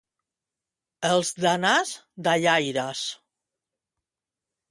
Els 1.09 1.31
d'Anàs, 1.43 1.91
dallaires. 2.29 3.03